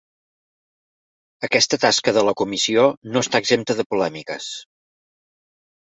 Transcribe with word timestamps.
Aquesta 1.49 1.79
tasca 1.83 2.15
de 2.19 2.23
la 2.29 2.35
comissió 2.41 2.87
no 3.13 3.23
està 3.27 3.45
exempta 3.45 3.79
de 3.81 3.89
polèmiques. 3.93 4.49